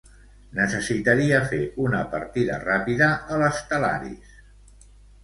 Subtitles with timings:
[0.59, 4.33] Necessitaria fer una partida ràpida al "Stellaris".